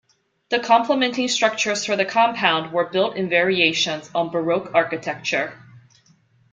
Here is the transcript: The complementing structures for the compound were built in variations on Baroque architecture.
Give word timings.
The 0.49 0.57
complementing 0.59 1.27
structures 1.27 1.85
for 1.85 1.95
the 1.95 2.05
compound 2.05 2.73
were 2.73 2.89
built 2.89 3.17
in 3.17 3.29
variations 3.29 4.09
on 4.15 4.31
Baroque 4.31 4.71
architecture. 4.73 5.53